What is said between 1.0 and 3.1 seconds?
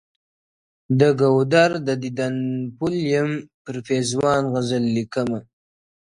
ګودر د دیدن پل